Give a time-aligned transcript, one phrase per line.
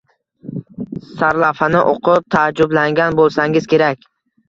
[1.19, 4.15] Sarlavhani oʻqib taajublangan boʻlsangiz kerak.